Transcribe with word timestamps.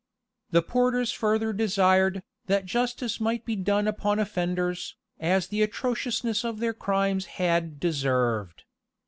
The 0.49 0.63
porters 0.63 1.11
further 1.11 1.53
desired, 1.53 2.23
that 2.47 2.65
justice 2.65 3.19
might 3.21 3.45
be 3.45 3.55
done 3.55 3.87
upon 3.87 4.17
offenders, 4.17 4.95
as 5.19 5.45
the 5.49 5.61
atrociousness 5.61 6.43
of 6.43 6.57
their 6.57 6.73
crimes 6.73 7.27
had 7.37 7.79
deserved. 7.79 8.63